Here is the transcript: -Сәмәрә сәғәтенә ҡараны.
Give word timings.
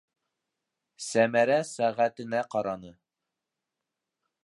-Сәмәрә 1.09 1.59
сәғәтенә 1.73 2.43
ҡараны. 2.57 2.95